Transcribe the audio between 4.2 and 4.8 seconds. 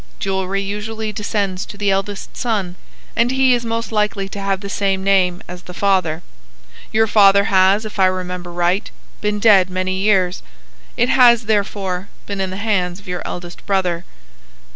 to have the